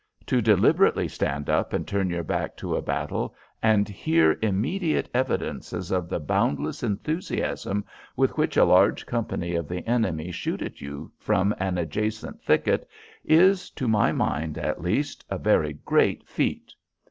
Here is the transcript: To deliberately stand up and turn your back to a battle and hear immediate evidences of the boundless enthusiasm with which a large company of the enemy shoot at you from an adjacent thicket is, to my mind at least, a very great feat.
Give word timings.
To 0.25 0.41
deliberately 0.41 1.07
stand 1.07 1.47
up 1.47 1.73
and 1.73 1.87
turn 1.87 2.09
your 2.09 2.23
back 2.23 2.57
to 2.57 2.75
a 2.75 2.81
battle 2.81 3.35
and 3.61 3.87
hear 3.87 4.35
immediate 4.41 5.07
evidences 5.13 5.91
of 5.91 6.09
the 6.09 6.19
boundless 6.19 6.81
enthusiasm 6.81 7.85
with 8.15 8.35
which 8.35 8.57
a 8.57 8.65
large 8.65 9.05
company 9.05 9.53
of 9.53 9.67
the 9.67 9.85
enemy 9.87 10.31
shoot 10.31 10.63
at 10.63 10.81
you 10.81 11.11
from 11.19 11.53
an 11.59 11.77
adjacent 11.77 12.41
thicket 12.41 12.89
is, 13.23 13.69
to 13.69 13.87
my 13.87 14.11
mind 14.11 14.57
at 14.57 14.81
least, 14.81 15.23
a 15.29 15.37
very 15.37 15.73
great 15.85 16.27
feat. 16.27 16.73